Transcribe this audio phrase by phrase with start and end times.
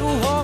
[0.00, 0.39] 貴，小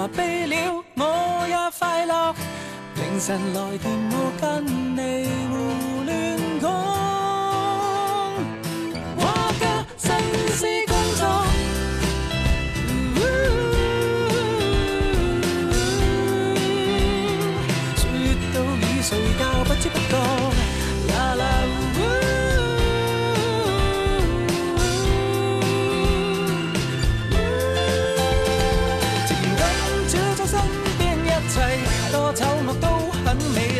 [0.00, 2.34] 麻痹了我也快乐，
[2.96, 4.64] 凌晨来电我跟
[4.96, 5.28] 你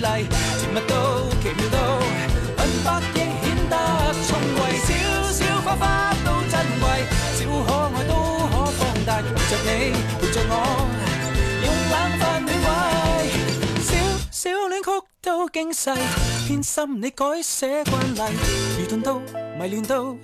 [0.01, 0.25] 美麗，
[0.59, 1.77] 甜蜜到奇妙到，
[2.57, 3.77] 粉白亦顯得
[4.25, 4.89] 聰慧，小
[5.31, 6.83] 小花花都珍貴，
[7.37, 8.13] 小可愛都
[8.49, 10.53] 可放大，陪着你，陪着我，
[11.65, 13.29] 用冷饭暖胃，
[13.83, 13.91] 小
[14.31, 15.93] 小戀曲都驚世，
[16.47, 18.23] 偏心你改寫慣例，
[18.79, 19.21] 愚鈍到
[19.59, 20.17] 迷亂到，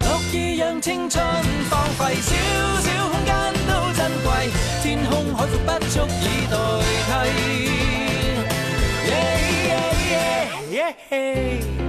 [0.00, 1.24] 樂意讓青春
[1.70, 2.34] 荒廢，小
[2.82, 4.50] 小空間都珍貴，
[4.82, 6.56] 天空海闊不足以代
[7.06, 7.71] 替。
[10.72, 11.81] Yay!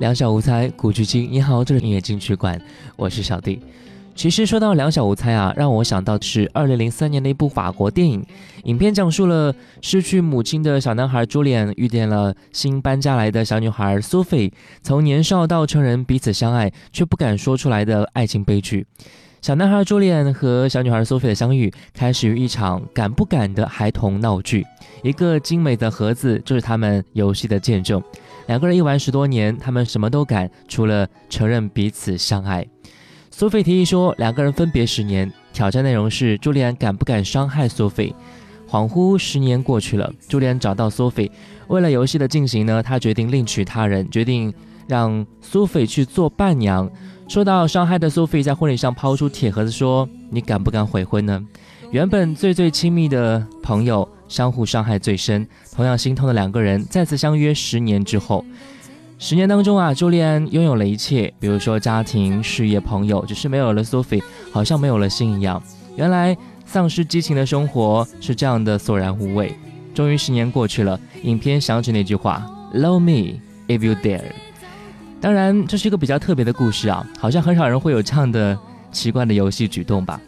[0.00, 2.58] 两小无猜，古巨基，你好，这里音乐金曲馆，
[2.96, 3.60] 我是小弟。
[4.14, 8.24] 其实说到两小无猜啊，让我想到的是二零零三年的一部法国电影。
[8.64, 14.50] 影片讲述了失去母亲的小男孩朱利安遇见了新搬家来的小女孩苏菲，
[14.82, 18.86] 从年少到成人彼此相爱却不敢说出来的爱情悲剧。
[19.42, 24.66] 小男孩朱利安和小女孩苏菲的相遇，开始于一场敢不敢的孩童闹剧。
[25.02, 28.02] 一个精美的盒子就是他们游戏的见证。
[28.50, 32.66] 两个人一玩十多年，他们什么都敢，除了承认彼此相爱。
[33.30, 38.12] 苏菲提议说，两个人分别十年，挑战内容是朱利安敢不敢伤害苏菲。
[38.68, 41.30] 恍惚十年过去了，朱利安找到苏菲，
[41.68, 44.52] 为了游戏的进行呢，他决定另娶他人，决定
[44.88, 46.90] 让苏菲去做伴娘。
[47.28, 51.40] 受到伤害的苏菲在婚礼上抛出铁盒子，说：“你敢不敢悔婚呢？”
[51.90, 58.44] 原本最最亲密的朋友，相互伤害最深，同样心痛的两个人再次相约十年之后。
[59.18, 64.22] 十年当中啊，朱利安拥有了一切，比如说家庭、事业、朋友，只是没有了苏菲，
[64.52, 65.60] 好像没有了心一样。
[65.96, 69.52] 原来丧失激情的生活是这样的索然无味。
[69.92, 74.22] 终于十年过去了，影片响起那句话：“Love me if you dare。”
[75.20, 78.56] 当然，这是一个比较特别的故事啊，好像很少人会有这样的
[78.92, 80.20] 奇怪的游戏举动吧。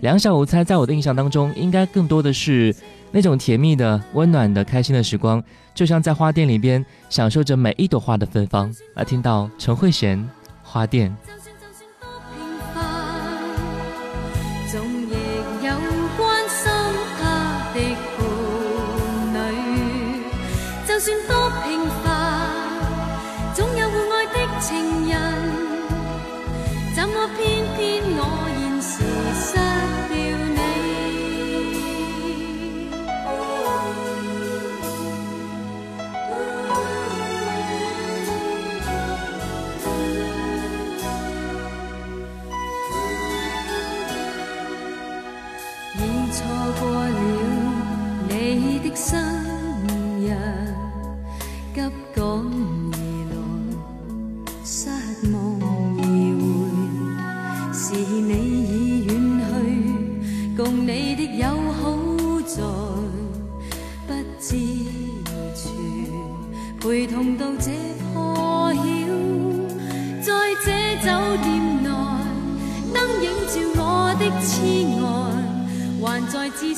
[0.00, 2.74] 两小无猜，在我的印象当中，应该更多的是
[3.10, 5.42] 那种甜蜜的、温暖的、开心的时光，
[5.74, 8.72] 就像在花店里边享受着每一朵花的芬芳。
[8.94, 10.16] 而听到陈慧娴
[10.62, 11.14] 《花店》。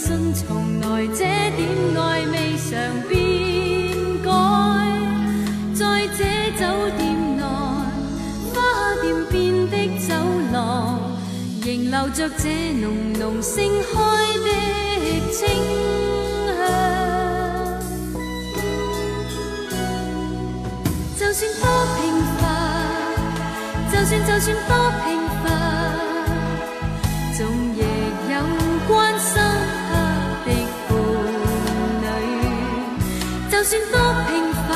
[0.01, 1.61] 信从来这点
[1.95, 2.01] 爱
[2.33, 2.71] 未尝
[3.07, 3.13] 变
[4.25, 4.29] 改，
[5.75, 6.25] 在这
[6.59, 6.65] 酒
[6.97, 7.03] 店
[7.37, 7.43] 内，
[8.55, 8.57] 花
[9.03, 9.77] 店边的
[10.09, 10.09] 走
[10.55, 10.59] 廊，
[11.63, 13.63] 仍留着这浓浓盛
[13.93, 13.95] 开
[14.47, 14.49] 的
[15.31, 15.39] 清
[16.57, 16.59] 香。
[21.19, 21.65] 就算多
[21.97, 22.01] 平
[22.41, 22.43] 凡，
[23.93, 24.71] 就算就算多
[25.05, 25.20] 平。
[34.29, 34.31] 平
[34.69, 34.71] 凡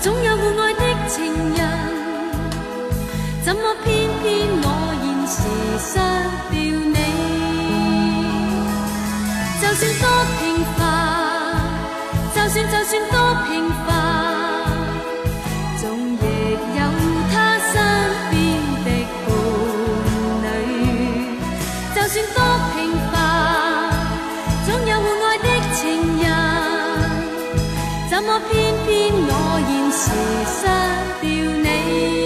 [0.00, 1.22] 总有互爱的情
[1.54, 1.60] 人。
[3.44, 4.66] 怎么偏偏我
[5.02, 5.36] 现时
[5.78, 5.92] 失
[6.50, 6.54] 掉
[6.94, 6.98] 你？
[9.60, 10.04] 就算多
[10.38, 10.42] 平
[10.76, 10.78] 凡
[12.34, 13.14] 就算就算多
[13.46, 13.52] 平
[13.86, 13.93] 凡。
[31.24, 32.23] 了你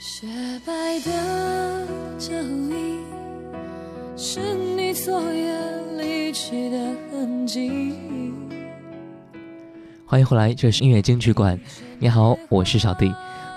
[0.00, 0.26] 雪
[0.64, 1.86] 白的
[2.18, 3.00] 脚印，
[4.16, 5.54] 是你昨夜
[5.98, 6.78] 离去的
[7.10, 8.32] 痕迹。
[10.06, 11.58] 欢迎回来，这是音乐金曲馆。
[11.98, 13.12] 你好，我是小弟。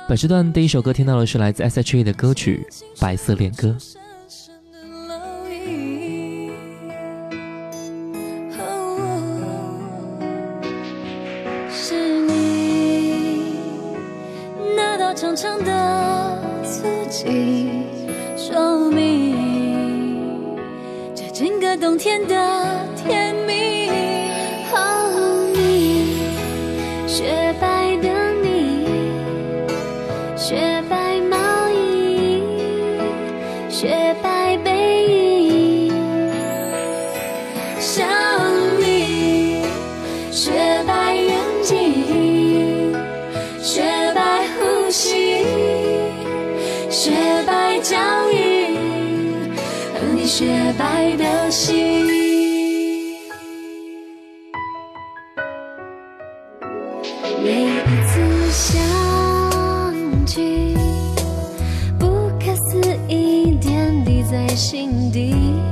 [0.10, 2.66] 本时段第一首歌听到的是来自 S.H.E 的歌曲
[3.02, 3.78] 《白色恋歌》。
[15.38, 17.70] 长长的足迹，
[18.36, 20.58] 说明
[21.14, 23.27] 这整个冬天的天
[62.00, 65.67] 不可思议点滴在心底。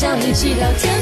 [0.00, 0.97] 想一起聊天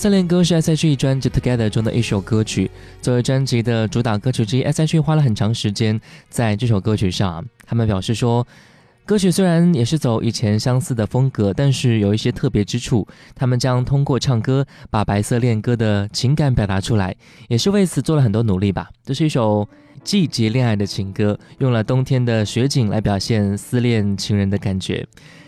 [0.00, 2.70] 白色恋歌》是 S.H.E 专辑《Together》中的一首歌曲，
[3.02, 7.44] 作为专辑的主打歌曲之一，S.H.E 花了很长时间在这首歌曲上。
[7.66, 8.46] 他们表示说，
[9.04, 13.06] 歌曲虽然也是走以前相似的风格，但是有一些特别之处。
[13.34, 17.14] 他们将通过唱歌把《白色恋歌》的情感表达出来，
[17.48, 18.88] 也是为此做了很多努力吧。
[19.04, 19.68] 这是一首
[20.02, 25.06] 季节恋爱的情歌，用了冬天的雪景来表现思恋情人的感觉。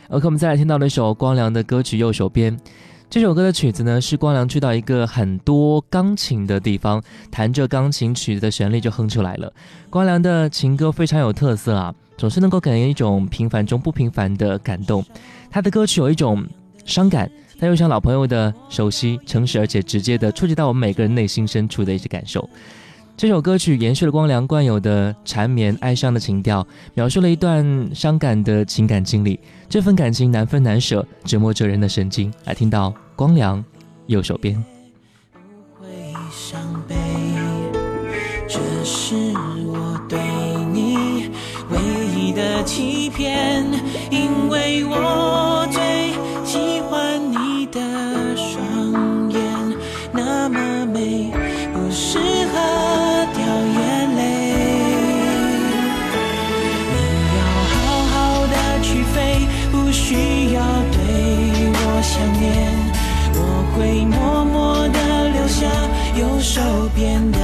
[0.08, 2.54] OK，我们再来听到了一首光良的歌曲《右手边》。
[3.12, 9.52] 这首歌的曲子呢，是光良去到一个很多钢琴的地方，弹着钢琴曲子的旋律就哼出来了。
[9.90, 15.04] 光良的情歌非常有特色啊，总是能够给人一种平凡中不平凡的感动。
[15.50, 16.42] 他的歌曲有一种
[16.86, 22.48] 伤感，但又像老朋友的熟悉、诚实而且直接的触及到我们每个人内心深处的一些感受。
[23.14, 29.38] 这首歌曲延续了光良惯有的缠绵哀伤的情调，描述了一段伤感的情感经历。
[29.68, 32.32] 这份感情难分难舍，折磨着人的神经。
[32.46, 33.64] 来听到光良
[34.06, 34.62] 右手边。
[35.32, 35.88] 不会
[36.30, 36.94] 伤悲
[38.48, 39.14] 这是
[39.66, 40.18] 我对
[40.72, 41.30] 你
[41.70, 41.78] 唯
[42.14, 43.64] 一的欺骗
[44.10, 46.01] 因为我最
[66.42, 66.60] 手
[66.92, 67.38] 边的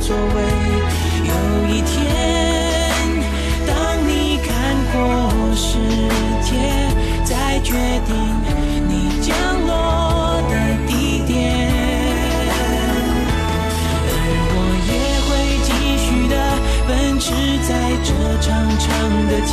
[0.00, 0.34] 座位。
[1.24, 1.34] 有
[1.66, 2.06] 一天，
[3.66, 3.74] 当
[4.06, 4.48] 你看
[4.92, 4.96] 过
[5.56, 5.76] 世
[6.40, 6.54] 界，
[7.24, 7.74] 再决
[8.06, 8.14] 定
[8.86, 9.34] 你降
[9.66, 10.54] 落的
[10.86, 11.34] 地点。
[14.06, 14.16] 而
[14.54, 14.90] 我也
[15.26, 15.28] 会
[15.66, 15.68] 继
[15.98, 16.34] 续的
[16.86, 17.26] 奔驰
[17.66, 17.68] 在
[18.04, 18.08] 这
[18.40, 18.46] 长
[18.78, 18.86] 长
[19.26, 19.52] 的街。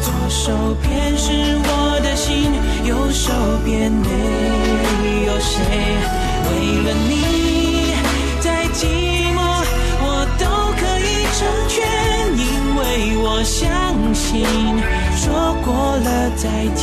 [0.00, 1.28] 左手边是
[1.68, 1.70] 我
[2.02, 2.50] 的心，
[2.86, 3.30] 右手
[3.62, 6.31] 边没有谁。
[6.44, 6.50] 为
[6.82, 7.94] 了你
[8.40, 9.38] 再寂寞
[10.00, 10.04] 我
[10.38, 10.44] 都
[10.78, 11.76] 可以成全
[12.36, 12.42] 因
[12.76, 12.80] 为
[13.18, 13.60] 我相
[14.14, 14.44] 信
[15.16, 16.82] 说过了再见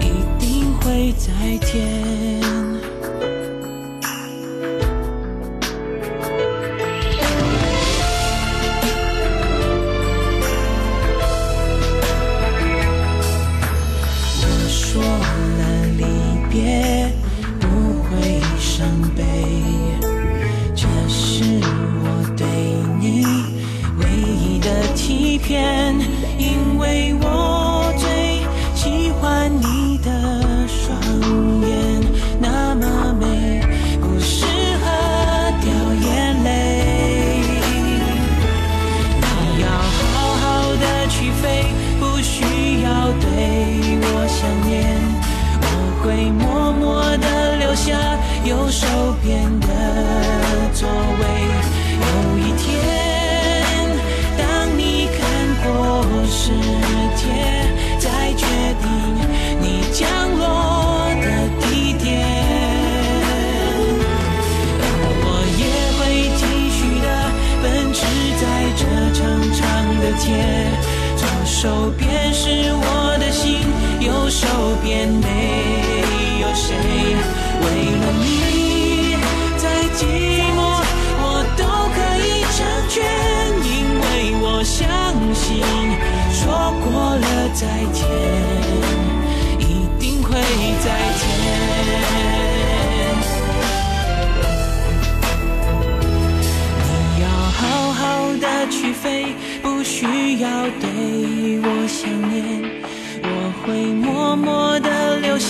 [0.00, 0.04] 一
[0.38, 2.09] 定会再见。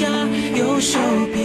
[0.00, 0.06] 下
[0.56, 0.98] 右手
[1.30, 1.39] 边。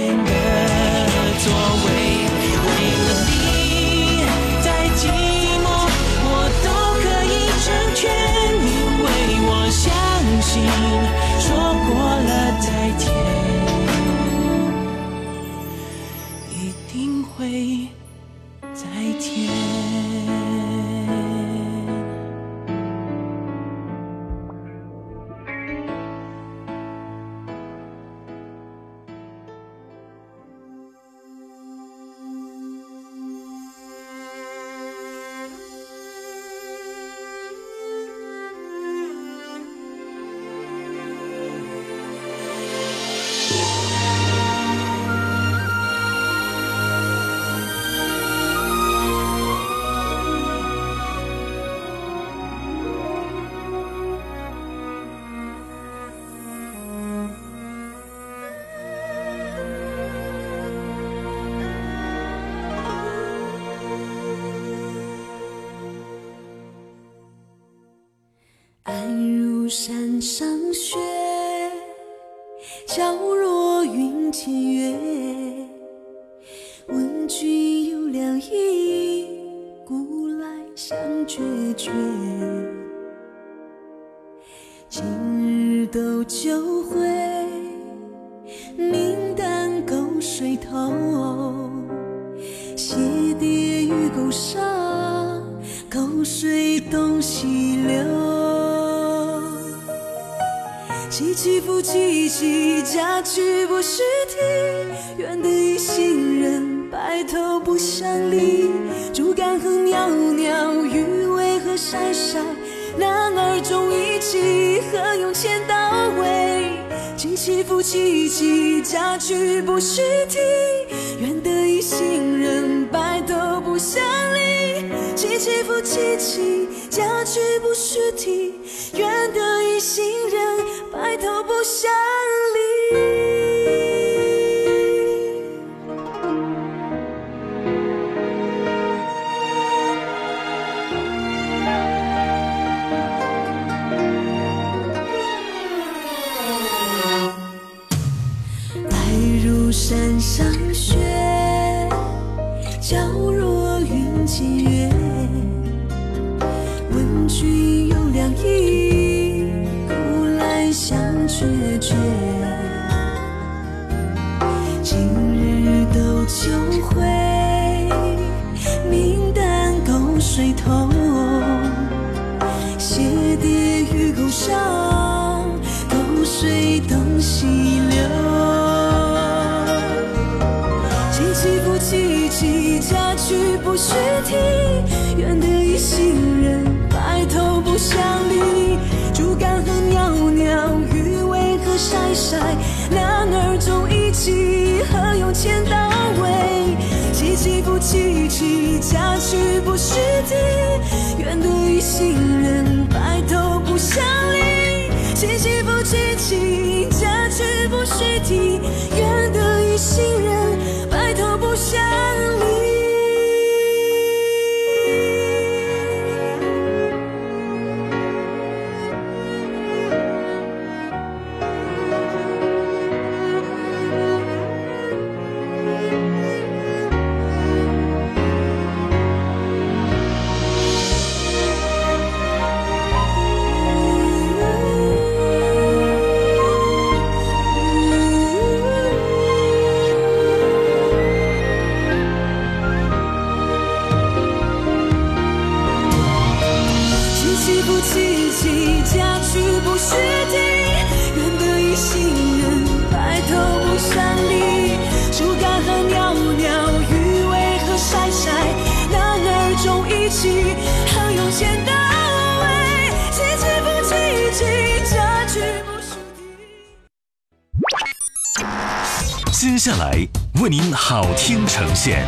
[269.56, 270.06] 接下来
[270.42, 272.06] 为您好听呈现。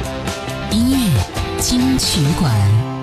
[0.69, 1.23] 音乐
[1.57, 2.96] 金曲馆。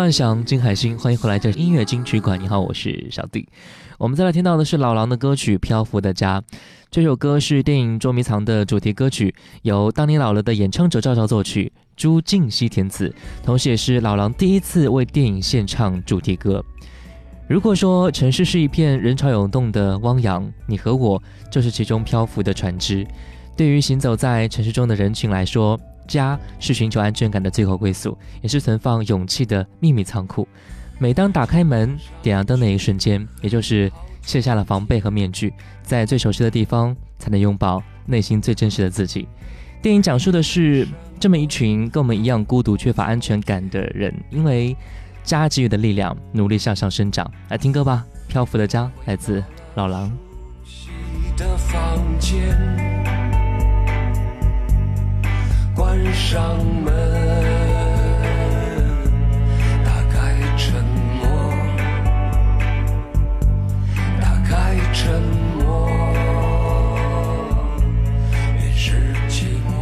[0.00, 2.40] 乱想，金海心，欢迎回来，这音乐金曲馆。
[2.40, 3.46] 你好，我是小弟。
[3.98, 6.40] 我们再来听到的是老狼的歌曲《漂浮的家》。
[6.90, 16.64] 这首歌是电影《捉迷藏》的主题歌曲，由当你老了的演唱者赵照作曲，朱静熙填词，同时也是老狼第一次为电影献唱主题歌。
[17.46, 23.06] 如果说城市是一片人潮涌动的汪洋，你和我就是其中漂浮的船只。
[23.54, 25.78] 对于行走在城市中的人群来说，
[26.10, 30.46] 家是寻求安全感的最后归宿，也是存放勇气的秘密仓库。
[30.98, 39.26] 每当打开门、点亮灯那一瞬间，也就是卸下了防备和面具，在最熟悉的地方，才能拥抱内心最真实的自己。
[39.80, 40.86] 电影讲述的是
[41.18, 44.76] 这么一群跟我们一样孤独、缺乏安全感的人，因为
[45.22, 47.30] 家给予的力量，努力向上生长。
[47.48, 49.42] 来听歌吧，《漂浮的家》来自
[49.76, 50.10] 老狼。
[51.36, 52.89] 的房间，
[55.80, 56.92] 关上门，
[59.82, 60.84] 打开沉
[61.18, 61.26] 默，
[64.20, 65.22] 打开沉
[65.58, 65.88] 默，
[68.62, 68.92] 也是
[69.30, 69.72] 寂寞。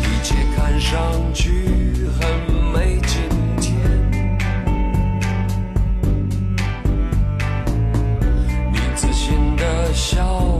[0.00, 0.96] 一切看上
[1.34, 2.26] 去很
[2.72, 3.20] 美，今
[3.60, 3.76] 天。
[8.72, 10.55] 你自信的笑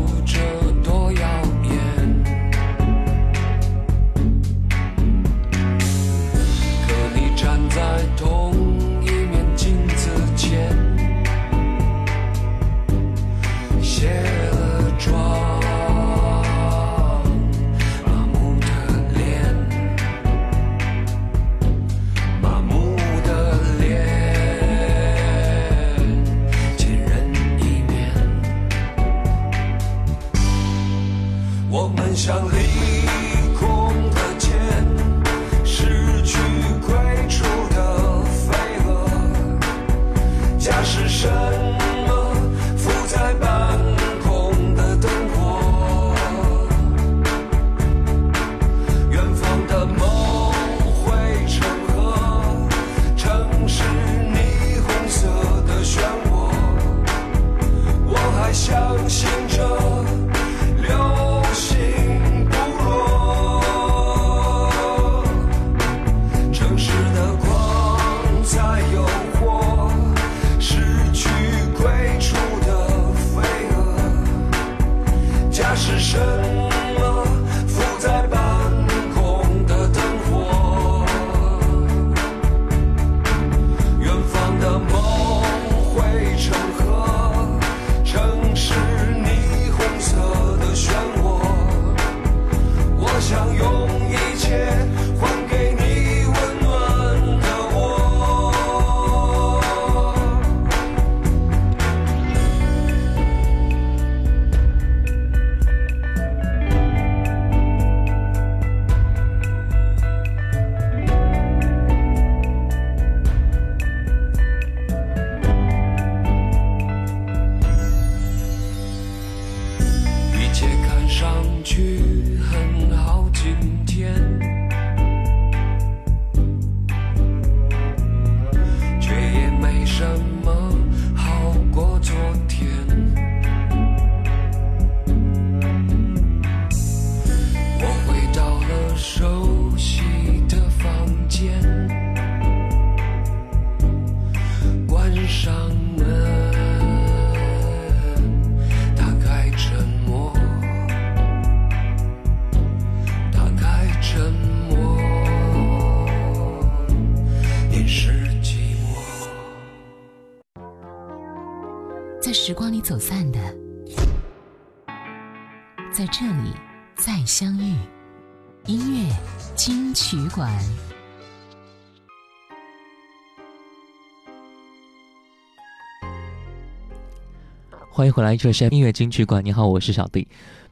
[177.96, 179.42] 欢迎回来，这里是音乐金曲馆。
[179.42, 180.28] 你好，我是小弟。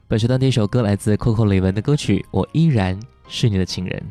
[0.07, 4.03] 本时段第一首歌来自 Coco 李玟的歌曲《我依然是你的情人》。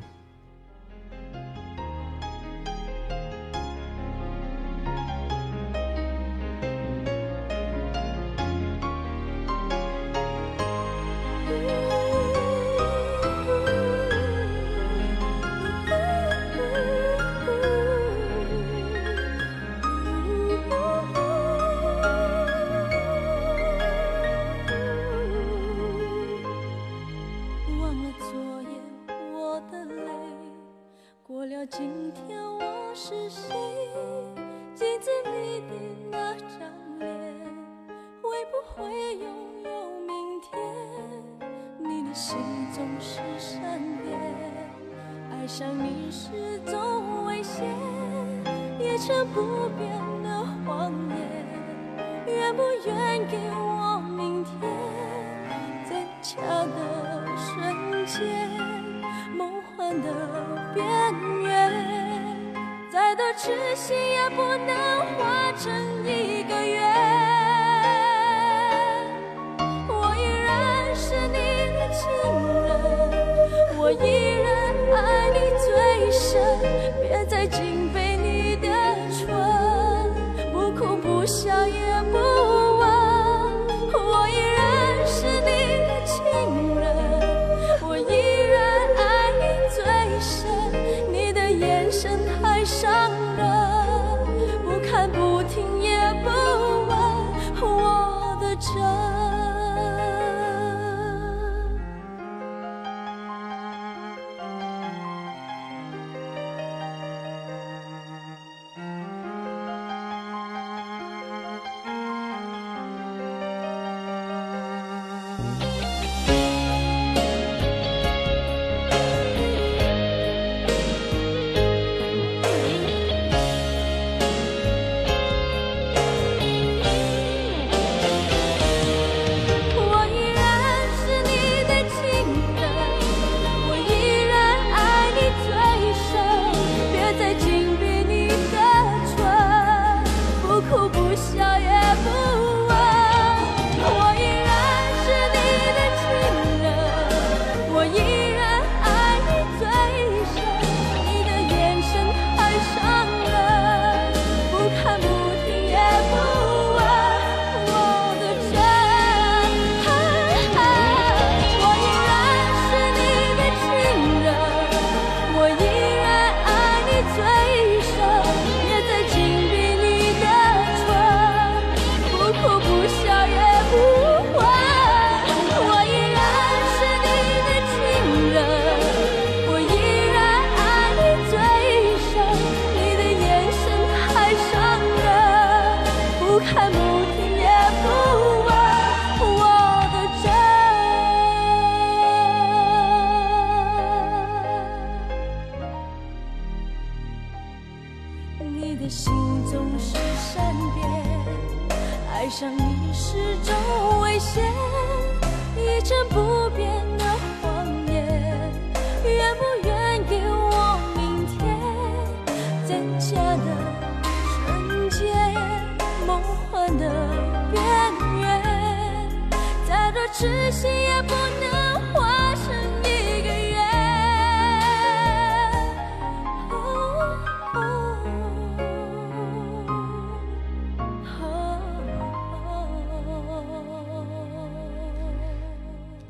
[220.24, 221.42] 是谁也不能。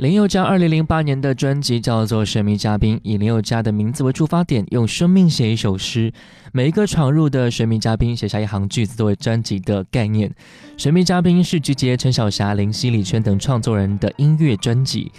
[0.03, 6.11] 林宥嘉二零零八年的专辑叫做《神秘嘉宾》，以林宥嘉的名字为出发点，用生命写一首诗。
[6.51, 10.29] 每一个闯入的神秘嘉宾写下一行句子作为专辑的概念。
[10.75, 15.09] 神秘嘉宾是集结陈小霞、林夕、李泉等创作人的音乐专辑，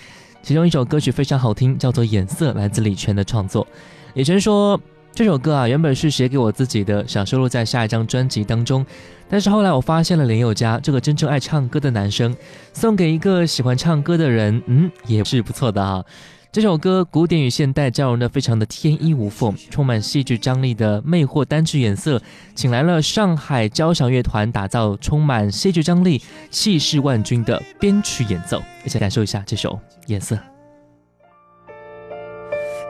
[0.42, 3.66] 其中一首歌曲非常好听，叫做《眼色》，来自李泉的创作。
[4.12, 4.78] 李泉说。
[5.14, 8.84] 这首歌啊，原本是写给我自己的，想收录在下一张专辑当中。
[9.28, 12.34] 但是后来我发现了林宥嘉这个真正爱唱歌的男生，
[12.72, 16.04] 送给一个喜欢唱歌的人，嗯，也是不错的啊。
[16.50, 22.20] 这首歌古典与现代交融的非常的天衣无缝，充满戏剧张力的魅惑单曲颜色，
[22.56, 30.36] 请来了上海交响乐团打造充满戏剧张力、气势万钧的编曲演奏，一起感受一下这首颜色。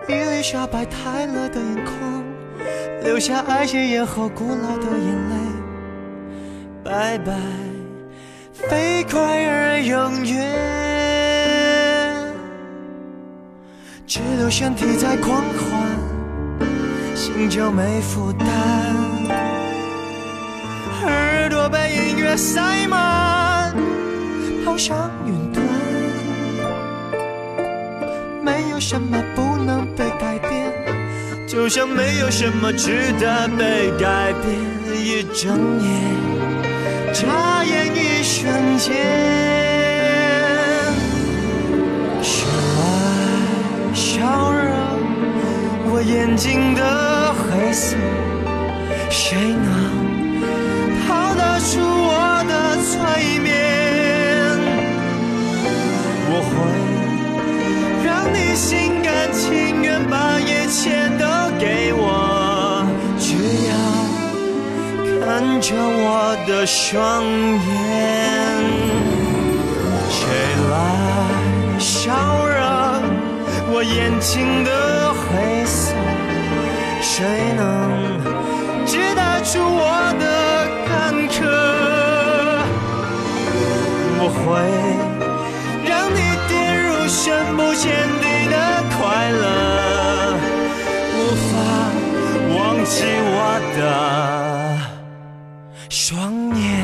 [0.07, 2.23] 伊丽莎白泰勒的眼眶，
[3.03, 5.35] 留下爱戒严后古老的眼泪。
[6.85, 7.33] 拜拜，
[8.53, 10.35] 飞快而永远，
[14.07, 15.99] 只留身体在狂欢，
[17.15, 18.47] 心就没负担。
[21.03, 23.75] 耳朵被音乐塞满，
[24.67, 25.64] 好像云端，
[28.87, 29.87] 什么不能。
[29.97, 30.73] 被改变，
[31.47, 34.53] 就像没有什么值得被改变。
[34.93, 35.89] 一整夜，
[37.13, 38.93] 眨眼一瞬间，
[42.21, 42.45] 谁
[42.77, 42.83] 来
[43.95, 44.73] 烧热
[45.87, 47.97] 我眼睛的黑色？
[49.11, 49.67] 谁能
[51.07, 53.84] 逃得出我的催眠？
[60.75, 61.25] 切都
[61.61, 62.85] 给我，
[63.17, 63.29] 只
[63.71, 63.73] 要
[65.25, 67.71] 看着我的双眼。
[70.11, 70.19] 谁
[70.73, 70.75] 来
[71.79, 71.95] 烧
[72.49, 72.59] 热
[73.71, 74.71] 我眼睛的
[75.15, 75.95] 灰色？
[77.01, 77.15] 谁
[77.57, 77.61] 能
[78.85, 80.25] 知得出我的
[80.89, 81.39] 坎坷？
[84.19, 84.45] 我会
[85.89, 86.19] 让你
[86.49, 86.53] 跌
[86.83, 87.23] 入深
[87.57, 87.85] 不见
[88.21, 88.55] 底的
[88.99, 89.74] 快乐。
[92.85, 94.79] 起我的
[95.89, 96.84] 双眼。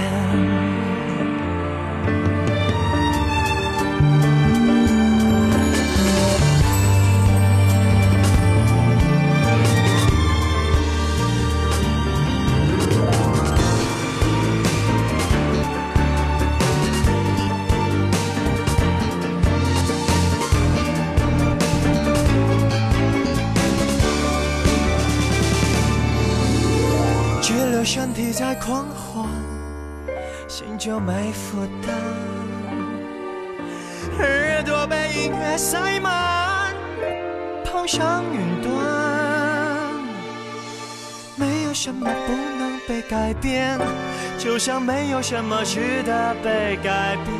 [28.30, 29.28] 身体在狂欢，
[30.46, 31.92] 心就没负担。
[34.18, 36.72] 耳朵被音乐塞满，
[37.64, 38.70] 跑向云端。
[41.34, 43.76] 没有什么不能被改变，
[44.38, 47.34] 就像没有什么值得被改变。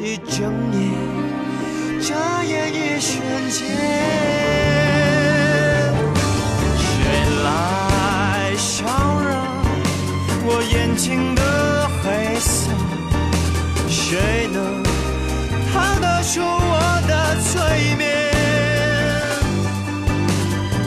[0.00, 0.90] 一整夜，
[2.00, 3.20] 眨眼一瞬
[3.50, 3.66] 间。
[6.78, 6.82] 谁
[7.44, 8.84] 来笑
[10.46, 11.42] 我眼睛的
[12.02, 12.70] 黑色，
[13.88, 14.82] 谁能
[15.72, 17.52] 逃得出我的催
[17.96, 18.02] 眠？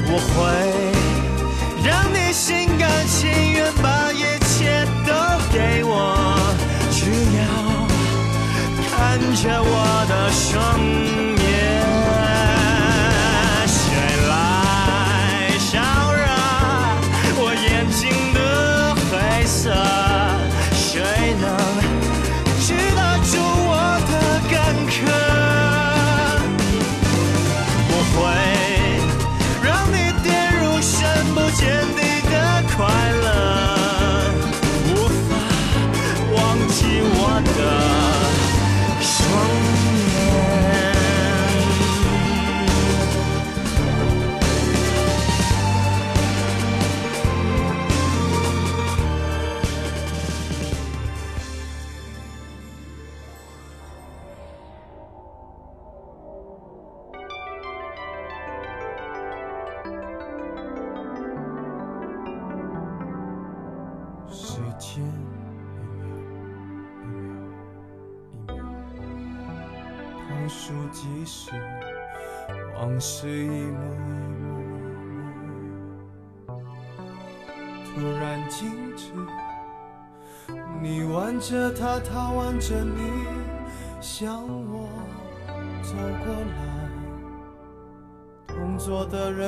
[0.09, 0.37] 我会
[1.83, 5.11] 让你心甘情愿把一切都
[5.51, 5.91] 给我，
[6.91, 6.99] 只
[7.35, 7.41] 要
[8.95, 8.95] 看
[9.35, 10.47] 着我的双。
[10.85, 11.36] 眼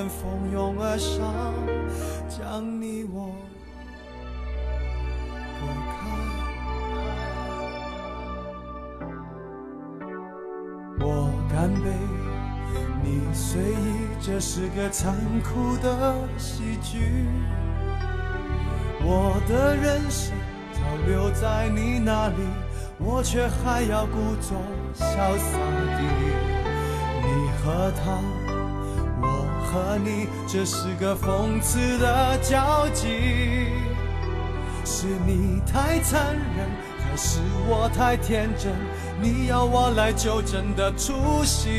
[0.10, 1.54] 蜂拥而上，
[2.28, 3.32] 将你我
[5.60, 5.62] 隔
[5.94, 5.98] 开。
[11.00, 11.86] 我干杯，
[13.04, 17.26] 你随意，这是个残酷的喜剧。
[19.02, 20.36] 我的人生
[20.74, 22.36] 早留在你那里，
[22.98, 24.58] 我却还要故作
[24.94, 25.06] 潇
[25.38, 25.58] 洒
[25.96, 26.00] 地。
[27.22, 27.28] 你
[27.62, 28.20] 和他，
[29.72, 33.68] 和你，这是个讽刺的交集。
[34.84, 36.68] 是你太残忍，
[36.98, 38.74] 还是我太天真？
[39.22, 41.70] 你要我来纠正的出息。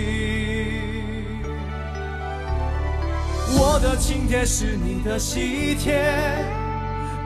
[3.58, 6.00] 我的请帖是你的喜帖。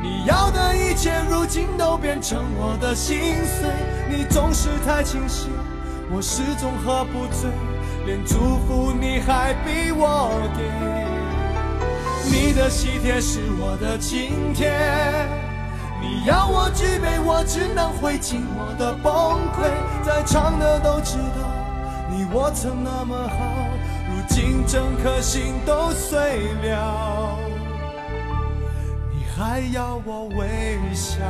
[0.03, 3.69] 你要的一切，如今都变成我的心碎。
[4.09, 5.51] 你总是太清醒，
[6.11, 7.51] 我始终喝不醉，
[8.07, 10.63] 连祝福你还逼我给。
[12.31, 14.73] 你的喜帖是我的请帖，
[16.01, 19.13] 你要我举杯，我只能会尽我的崩
[19.53, 19.69] 溃。
[20.05, 21.49] 在场的都知道，
[22.11, 23.69] 你我曾那么好，
[24.09, 27.39] 如今整颗心都碎了。
[29.13, 31.21] 你还要我微笑。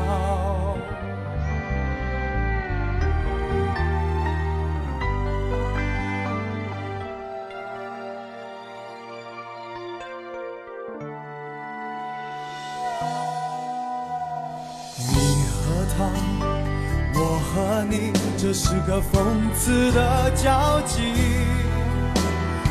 [18.86, 21.00] 个讽刺的交集。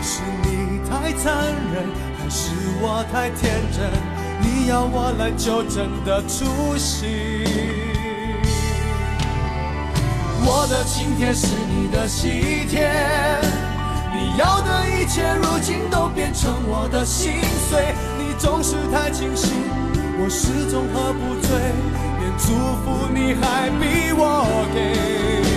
[0.02, 1.34] 是你太残
[1.74, 1.86] 忍，
[2.20, 2.52] 还是
[2.82, 3.90] 我太天真？
[4.42, 7.46] 你要我来纠正的出戏。
[10.46, 12.92] 我的请帖是你的喜帖，
[14.14, 17.96] 你要的一切如今都变成我的心碎。
[18.20, 19.50] 你总是太清醒，
[20.20, 21.58] 我始终喝不醉，
[22.20, 22.54] 连祝
[22.84, 25.53] 福你还逼我给。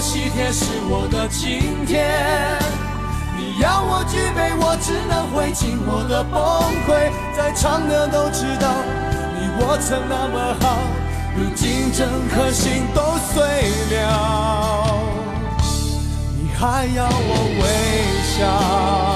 [0.00, 2.08] 你的喜帖是我的请帖。
[3.36, 6.40] 你要我举杯，我只能会尽我的崩
[6.86, 7.12] 溃。
[7.36, 8.72] 在场的都知道，
[9.36, 10.78] 你我曾那么好，
[11.36, 13.44] 如今整颗心都碎
[13.94, 14.00] 了，
[16.38, 17.62] 你还要我微
[18.38, 19.09] 笑？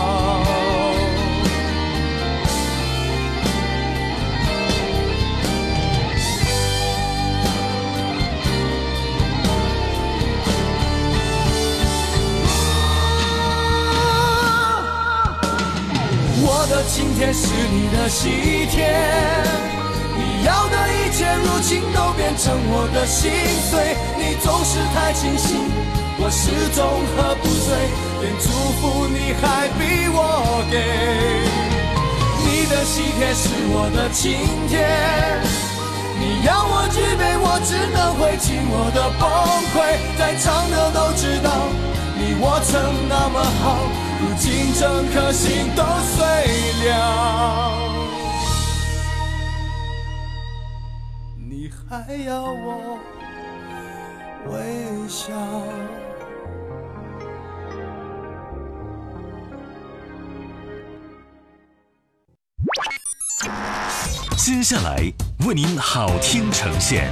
[16.56, 18.30] 我的请帖是你的喜
[18.70, 18.86] 帖，
[20.16, 23.28] 你要的一切如今都变成我的心
[23.68, 23.96] 碎。
[24.16, 25.58] 你总是太清醒，
[26.16, 27.74] 我始终喝不醉，
[28.22, 28.46] 连祝
[28.78, 30.78] 福你还逼我给。
[32.46, 34.38] 你的喜帖是我的请
[34.68, 34.78] 帖，
[36.20, 39.26] 你要我举杯，我只能会尽我的崩
[39.74, 39.82] 溃。
[40.16, 41.50] 在场的都知道，
[42.16, 44.03] 你我曾那么好。
[44.24, 45.82] 如今整颗心都
[46.16, 46.24] 碎
[46.86, 47.78] 了，
[51.36, 52.98] 你还要我
[54.46, 55.34] 微笑？
[64.38, 65.12] 接下来
[65.46, 67.10] 为您好听呈现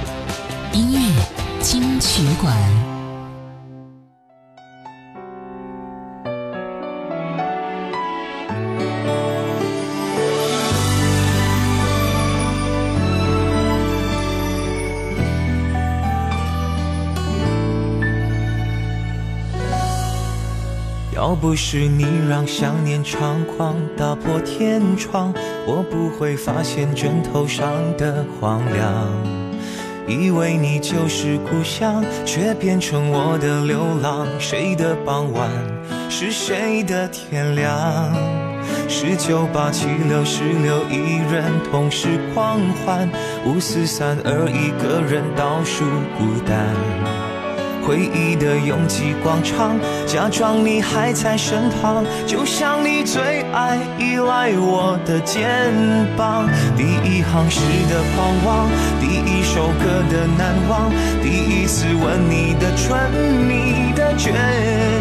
[0.71, 1.23] 音乐
[1.61, 2.92] 金曲馆。
[21.33, 25.33] 要不是你让想念猖狂打破天窗，
[25.65, 29.07] 我不会发现枕头上的荒凉。
[30.07, 34.27] 以为你就是故乡，却变成我的流浪。
[34.37, 35.49] 谁的傍晚
[36.07, 38.13] 是谁的天亮？
[38.87, 43.09] 十九八七六十六，一人同时狂欢。
[43.43, 45.83] 五四三二，一个人倒数
[46.15, 47.22] 孤单。
[47.85, 49.77] 回忆的拥挤广场，
[50.07, 55.69] 假装你还在身旁，就像你最爱依赖我的肩
[56.15, 56.47] 膀。
[56.77, 57.59] 第一行诗
[57.89, 58.69] 的狂妄，
[59.01, 60.89] 第一首歌的难忘，
[61.21, 62.97] 第一次吻你的唇，
[63.49, 64.31] 你的倔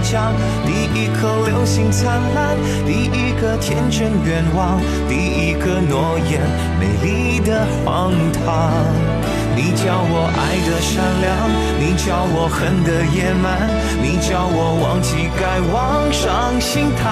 [0.03, 0.35] 强，
[0.67, 6.41] 第一颗流星灿烂，第一个天真愿望，第一个诺言，
[6.81, 8.13] 美丽的荒
[8.45, 9.22] 唐。
[9.55, 11.31] 你教我爱的善良，
[11.79, 13.69] 你教我恨的野蛮，
[14.03, 17.03] 你教我忘记该忘，伤心太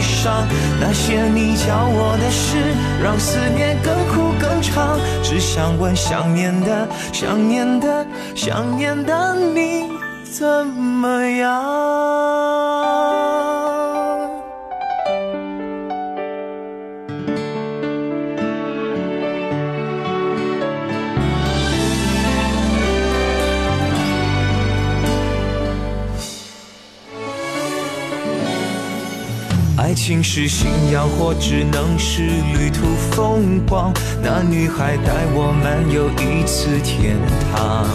[0.00, 0.46] 伤。
[0.80, 4.98] 那些你教我的事，让思念更苦更长。
[5.22, 9.88] 只想问想念的、想念的、想念的你
[10.24, 12.59] 怎么样？
[30.02, 33.92] 情是信仰，或只能是旅途风光。
[34.22, 37.18] 那女孩带我漫游一次天
[37.52, 37.86] 堂。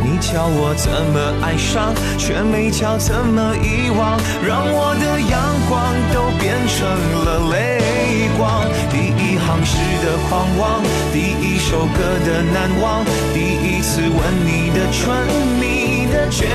[0.00, 4.16] 你教我怎么爱上，却没教怎么遗忘，
[4.46, 5.34] 让我的阳
[5.66, 6.86] 光都变成
[7.26, 8.62] 了泪光。
[8.94, 9.74] 第一行诗
[10.06, 10.80] 的狂妄，
[11.12, 13.04] 第一首歌的难忘，
[13.34, 14.14] 第一次吻
[14.46, 15.10] 你的唇，
[15.58, 15.83] 你
[16.14, 16.46] 的倔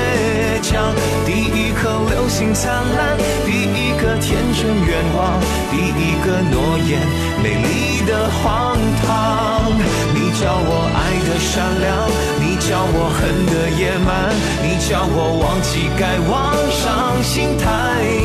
[0.62, 0.94] 强，
[1.26, 5.38] 第一颗流星灿烂，第一个天真愿望，
[5.70, 6.98] 第一个诺言，
[7.42, 9.70] 美丽的荒唐。
[10.14, 10.98] 你教我爱
[11.28, 12.08] 的善良。
[12.40, 14.30] 你叫我恨的野蛮，
[14.62, 17.66] 你叫我忘记该忘，伤心太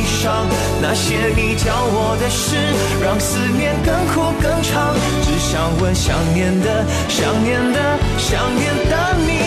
[0.06, 0.46] 伤。
[0.80, 2.56] 那些你教我的事，
[3.02, 4.94] 让思念更苦更长。
[5.24, 8.94] 只想问想念的、想念的、想念的
[9.26, 9.45] 你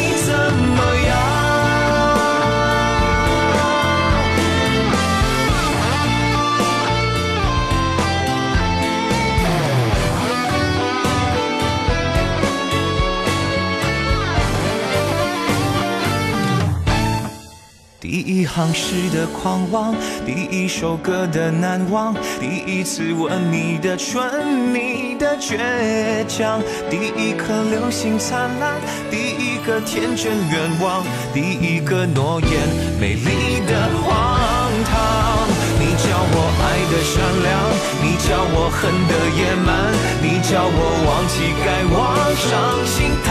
[18.29, 25.57] 一行诗的狂妄，第一首歌的难忘，第一次吻你的唇，你的倔
[26.27, 26.61] 强，
[26.91, 28.75] 第一颗流星灿烂，
[29.09, 31.03] 第一个天真愿望，
[31.33, 32.51] 第一个诺言，
[32.99, 34.39] 美丽的荒
[34.85, 35.58] 唐。
[36.09, 37.53] 你叫我爱的善良，
[38.01, 39.93] 你叫我恨的野蛮，
[40.23, 41.93] 你叫我忘记该忘，
[42.33, 42.49] 伤
[42.83, 43.29] 心太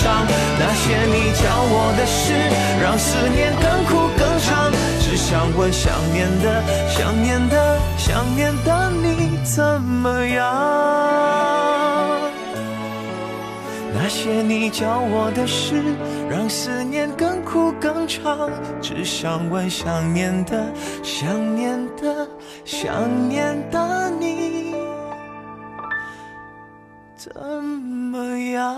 [0.00, 0.24] 伤。
[0.58, 2.32] 那些你教我的事，
[2.80, 4.72] 让思念更苦更长。
[5.02, 10.40] 只想问想念的、想念的、想念的你怎么样？
[13.92, 15.82] 那些你教我的事，
[16.30, 16.99] 让思念
[18.10, 18.50] 唱。
[18.82, 20.66] 只想问想念的、
[21.04, 22.28] 想念的、
[22.64, 24.74] 想念的你
[27.14, 28.76] 怎么样？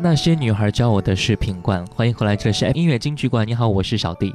[0.00, 3.46] 那些女孩教我的是品冠，欢迎回来，这是音乐金曲馆。
[3.46, 4.34] 你好，我是小弟。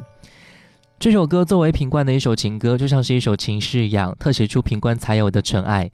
[1.04, 5.91] 这首歌作为品冠的一首情歌，就像是一首情诗一样，特写出品冠才有的纯爱。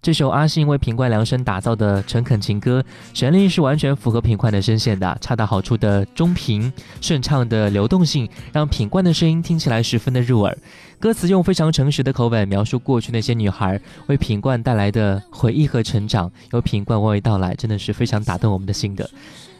[0.00, 2.80] 这首阿信为品冠量身打造的诚恳情歌，
[3.12, 10.56] 旋律是完全符合品冠的声线的，恰到好处的中频顺畅的流动性，让品冠的声音听起来十分的入耳。
[11.00, 19.10] 歌词用非常诚实的口吻描述过去那些女孩为品冠带来的回忆和成长，由品冠娓娓道来，真的是非常打动我们的心的。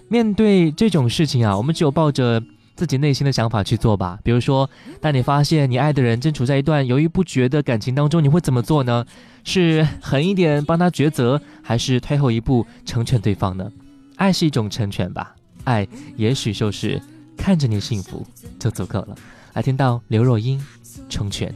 [0.07, 2.41] 面对这种事情啊，我们只有抱着。
[2.75, 4.19] 自己内心的想法去做吧。
[4.23, 4.69] 比如说，
[5.01, 9.05] 当你发现你爱的人正处在一段犹豫不决的感情当中，你会怎么做呢？
[9.45, 13.71] 是狠一点帮他抉择，还是退后一步成全对方呢？
[14.17, 15.35] 爱是一种成全吧。
[15.65, 17.01] 爱也许就是
[17.37, 18.27] 看着你幸福
[18.59, 19.17] 就足够了。
[19.53, 20.65] 来听到刘若英
[21.09, 21.55] 成全。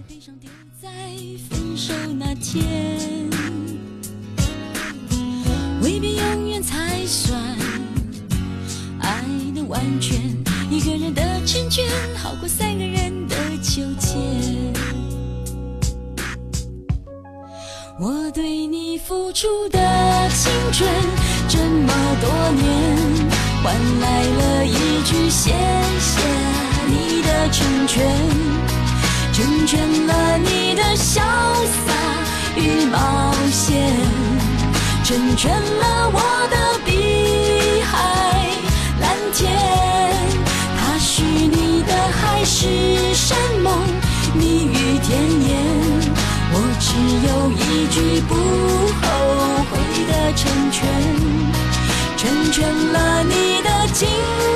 [9.68, 10.45] 完全。
[10.86, 11.84] 一个人的成全，
[12.16, 14.14] 好过三个人的纠结。
[17.98, 19.80] 我对你付出的
[20.28, 20.88] 青春
[21.48, 22.96] 这么多年，
[23.64, 25.50] 换来了一句谢
[25.98, 26.22] 谢
[26.86, 28.06] 你的成全，
[29.32, 31.20] 成全了你的潇
[31.84, 31.92] 洒
[32.56, 33.92] 与冒险，
[35.02, 36.78] 成全了我的
[42.56, 43.70] 海誓山盟，
[44.32, 45.60] 蜜语甜言，
[46.52, 46.88] 我只
[47.28, 48.34] 有一句不
[49.02, 49.06] 后
[49.68, 49.76] 悔
[50.08, 50.88] 的成全，
[52.16, 54.55] 成全了你的今。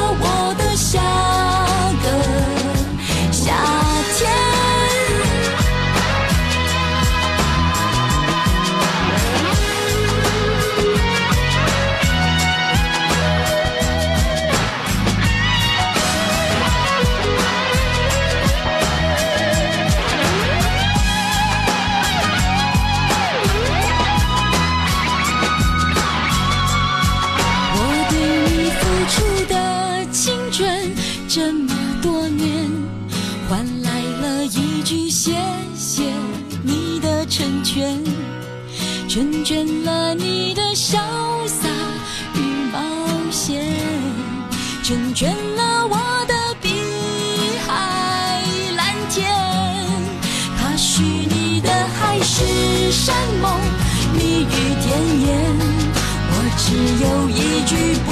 [57.71, 58.11] 句不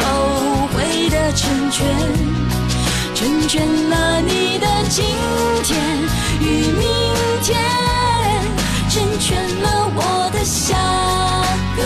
[0.00, 1.86] 后悔的成全，
[3.14, 5.04] 成全了你的今
[5.62, 5.80] 天
[6.40, 6.82] 与明
[7.40, 7.56] 天，
[8.88, 10.76] 成全了我的下
[11.76, 11.80] 个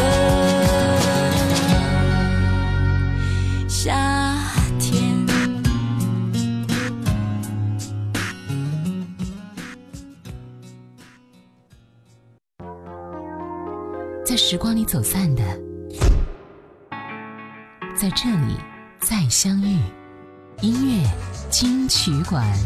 [3.69, 3.93] 夏
[4.79, 5.13] 天。
[14.25, 15.43] 在时光里走散的，
[19.35, 19.79] 相遇。
[20.61, 21.11] 音乐
[21.51, 22.57] 金曲馆。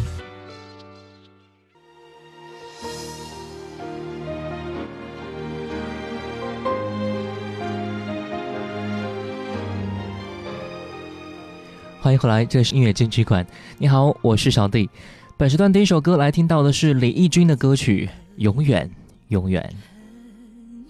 [12.03, 13.47] 欢迎回来，这里是音乐金曲馆。
[13.79, 14.91] 你好，我是小弟。
[15.39, 18.07] 本时段第一首歌来听到的是李翊君的歌曲
[18.37, 18.91] 《永远
[19.29, 19.75] 永远》。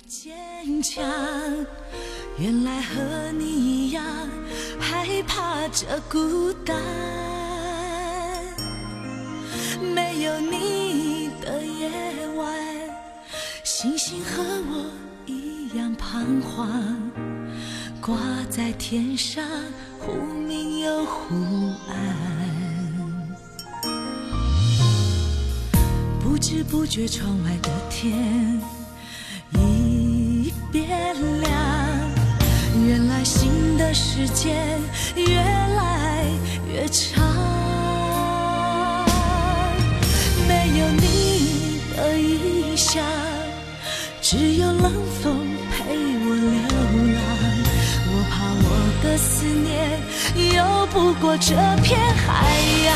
[0.08, 1.04] 坚强，
[2.36, 4.37] 原来和你一样害
[5.72, 6.76] 这孤单。
[9.94, 11.90] 没有你的夜
[12.36, 12.54] 晚，
[13.62, 14.90] 星星和我
[15.26, 16.68] 一样彷徨，
[18.00, 18.16] 挂
[18.50, 19.44] 在天上，
[19.98, 20.12] 忽
[20.46, 21.34] 明又忽
[21.88, 21.94] 暗。
[26.20, 28.60] 不知不觉，窗外的天。
[29.54, 30.86] 已变
[31.40, 31.50] 亮，
[32.86, 33.24] 原来
[33.78, 34.56] 的时间
[35.14, 36.26] 越来
[36.70, 37.24] 越长。
[40.48, 43.02] 没有你的异乡，
[44.20, 46.58] 只有冷风陪我流
[47.14, 47.18] 浪。
[48.10, 48.66] 我怕我
[49.02, 49.66] 的思念
[50.56, 50.58] 游
[50.92, 52.26] 不过这片海
[52.84, 52.88] 洋。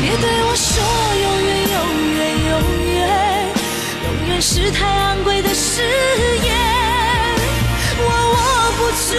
[0.00, 0.68] 别对我说
[1.22, 1.76] 永远，永
[2.16, 2.20] 远，
[2.50, 2.54] 永
[2.92, 2.96] 远。
[4.04, 5.82] 永远是太昂贵的誓
[6.44, 6.55] 言，
[8.96, 9.14] 握不住，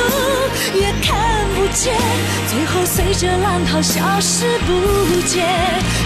[0.79, 1.93] 也看不见，
[2.49, 5.45] 最后随着浪涛消失不见。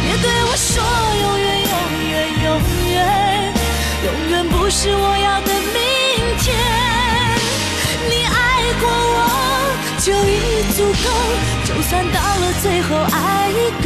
[0.04, 0.84] 别对我说
[1.22, 1.74] 永远，永
[2.10, 2.14] 远，
[2.44, 2.48] 永
[2.92, 3.54] 远，
[4.04, 5.80] 永远不是我要的明
[6.40, 6.46] 天。
[8.10, 8.38] 你爱
[8.82, 9.18] 过我
[10.00, 11.10] 就已足够，
[11.64, 13.86] 就算到了最后爱已搁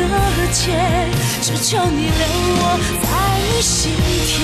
[0.52, 0.64] 浅，
[1.42, 2.22] 只求你留
[2.58, 2.62] 我
[3.04, 3.08] 在
[3.54, 3.94] 你心
[4.26, 4.44] 田。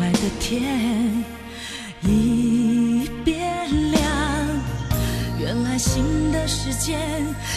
[0.00, 1.24] 外的天
[2.02, 4.02] 已变亮。
[5.38, 6.98] 原来新的时间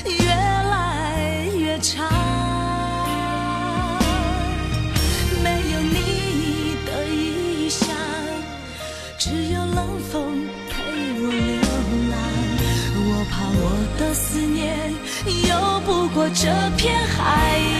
[0.05, 2.05] 越来越长，
[5.43, 7.95] 没有你的异乡，
[9.17, 10.73] 只有冷风陪
[11.21, 11.61] 我流
[12.11, 12.13] 浪。
[12.95, 13.63] 我怕我
[13.97, 14.93] 的思念
[15.49, 15.51] 游
[15.85, 16.41] 不过这
[16.77, 17.72] 片海洋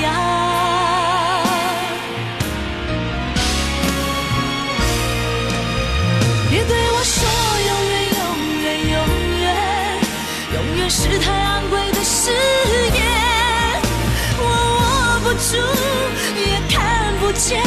[17.38, 17.62] 见，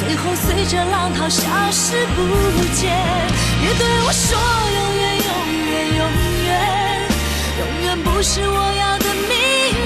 [0.00, 2.18] 最后随着浪涛消失不
[2.74, 2.94] 见。
[3.60, 4.38] 别对我说
[4.74, 5.28] 永远，永
[5.70, 6.00] 远，永
[6.44, 6.48] 远，
[7.58, 9.32] 永远不是我要的明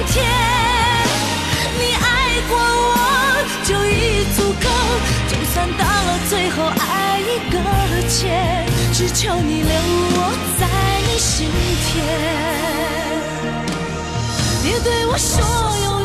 [0.06, 0.14] 天。
[1.78, 2.04] 你爱
[2.48, 2.88] 过我
[3.64, 4.66] 就已足够，
[5.28, 7.54] 就算到了最后爱一搁
[8.08, 9.72] 浅，只求你留
[10.16, 10.18] 我
[10.58, 10.62] 在
[11.06, 11.48] 你心
[11.86, 11.88] 田。
[14.62, 15.40] 别对我说
[15.84, 15.99] 永远，永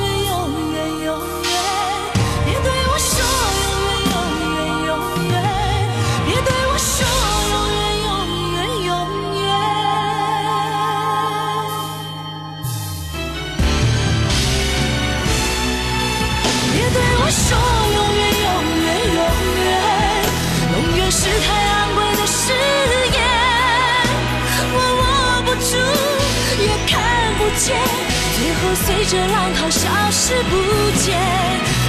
[28.66, 30.56] 最后随着浪涛消失不
[31.04, 31.16] 见。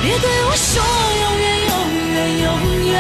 [0.03, 0.83] 别对我说
[1.23, 1.75] 永远，永
[2.13, 2.49] 远，永
[2.85, 2.95] 远，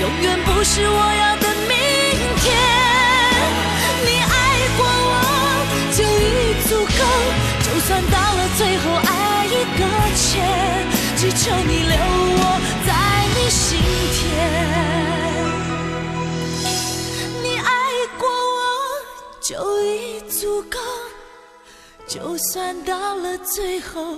[0.00, 1.72] 永远不是我要的明
[2.36, 2.46] 天。
[4.04, 4.32] 你爱
[4.76, 5.14] 过我
[5.96, 7.00] 就已足够，
[7.64, 9.80] 就算到了最后爱一搁
[10.14, 10.44] 浅，
[11.16, 11.96] 只求你留
[12.36, 12.44] 我
[12.86, 12.90] 在
[13.34, 13.80] 你心
[14.12, 14.20] 田。
[17.42, 17.66] 你爱
[18.18, 18.60] 过我
[19.40, 19.56] 就
[19.86, 20.78] 已足够，
[22.08, 24.16] 就算到了最后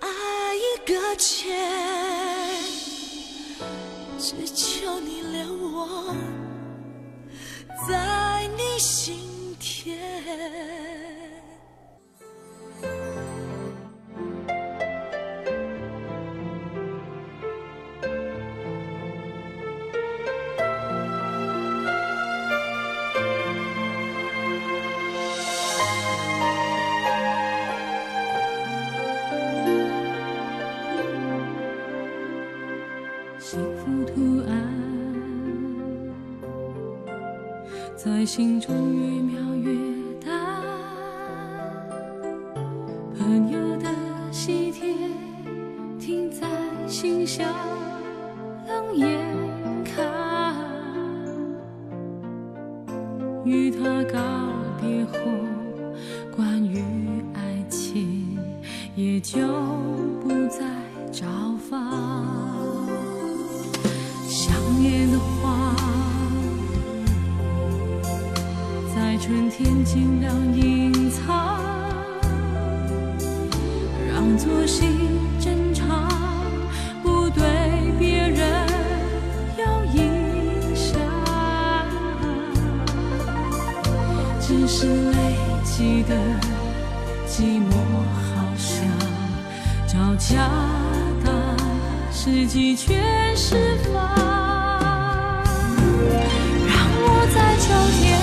[0.00, 1.52] 爱已搁浅，
[4.20, 6.14] 只求你留我
[7.88, 11.03] 在你心田。
[38.34, 39.03] 心中
[84.56, 85.34] 只是累
[85.64, 86.14] 积的
[87.26, 87.72] 寂寞，
[88.14, 88.86] 好像
[89.84, 90.48] 找家
[91.24, 91.28] 的
[92.12, 93.92] 时机全释放。
[96.68, 97.66] 让我在秋
[97.98, 98.13] 天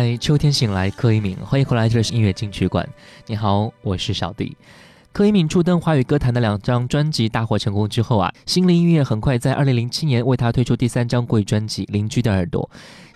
[0.00, 2.88] 在秋天醒来，柯以敏，欢迎回来，这里是音乐金曲馆。
[3.26, 4.56] 你好，我是小弟。
[5.12, 12.66] 柯以敏初登华语歌坛的两张专辑大获成功之后啊，心灵音乐很快在二零零七年为他推出第三张贵专辑《邻居的耳朵》。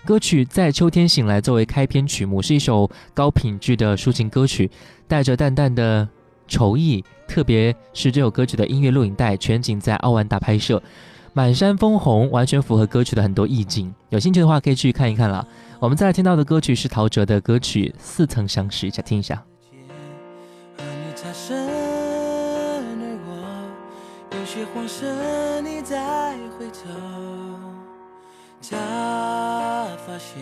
[0.07, 4.69] 歌曲在秋天醒来作为开篇曲目，是一首高品质的抒情歌曲，
[5.07, 6.07] 带着淡淡的
[6.47, 7.03] 愁意。
[7.27, 10.79] 特别是这首歌曲的音乐录影带全景在奥万大拍摄，
[11.33, 13.91] 满山枫红，完全符合歌曲的很多意境。
[14.09, 15.47] 有兴趣的话可以去看一看了。
[15.85, 19.35] 我们再来听到的歌曲是陶喆的歌曲《似曾相识》，一起听一下。
[20.79, 21.55] 和你擦身
[23.03, 23.29] 而过，
[24.35, 26.89] 有些慌神，你在回头，
[28.67, 28.75] 他
[30.07, 30.41] 发现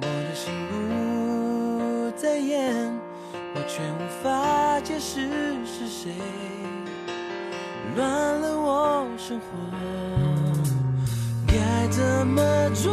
[0.00, 2.92] 我的心不在焉，
[3.54, 5.28] 我却无法解释
[5.64, 6.10] 是谁
[7.94, 9.44] 乱了我生活，
[11.46, 12.90] 该怎么做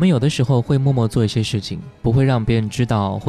[0.00, 3.28] 我们有的时候会默默做一些事情不会让别人知道或